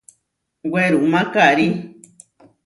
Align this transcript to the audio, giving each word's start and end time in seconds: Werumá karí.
Werumá 0.71 1.21
karí. 1.33 1.67